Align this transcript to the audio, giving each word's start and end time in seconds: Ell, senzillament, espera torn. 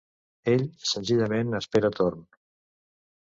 Ell, 0.53 0.63
senzillament, 0.91 1.53
espera 1.59 1.93
torn. 2.01 2.25